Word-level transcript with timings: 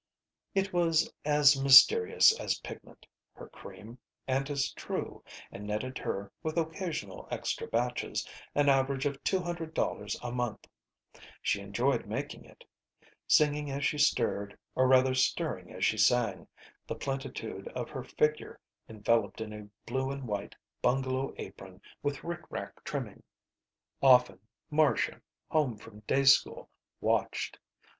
It 0.55 0.73
was 0.73 1.13
as 1.25 1.55
mysterious 1.61 2.31
as 2.39 2.57
pigment, 2.61 3.05
her 3.33 3.47
cream, 3.49 3.99
and 4.27 4.49
as 4.49 4.71
true, 4.73 5.23
and 5.51 5.67
netted 5.67 5.99
her, 5.99 6.31
with 6.41 6.57
occasional 6.57 7.27
extra 7.29 7.67
batches, 7.67 8.27
an 8.55 8.67
average 8.67 9.05
of 9.05 9.23
two 9.23 9.41
hundred 9.41 9.75
dollars 9.75 10.19
a 10.23 10.31
month. 10.31 10.67
She 11.43 11.61
enjoyed 11.61 12.07
making 12.07 12.45
it. 12.45 12.63
Singing 13.27 13.69
as 13.69 13.85
she 13.85 13.99
stirred 13.99 14.57
or 14.73 14.87
rather 14.87 15.13
stirring 15.13 15.71
as 15.71 15.85
she 15.85 15.99
sang, 15.99 16.47
the 16.87 16.95
plenitude 16.95 17.67
of 17.75 17.91
her 17.91 18.03
figure 18.03 18.59
enveloped 18.89 19.39
in 19.39 19.53
a 19.53 19.69
blue 19.85 20.09
and 20.09 20.27
white 20.27 20.55
bungalow 20.81 21.31
apron 21.37 21.79
with 22.01 22.23
rickrack 22.23 22.83
trimming. 22.83 23.21
Often 24.01 24.39
Marcia, 24.71 25.21
home 25.49 25.77
from 25.77 25.99
day 26.07 26.23
school, 26.23 26.71
watched. 27.01 27.59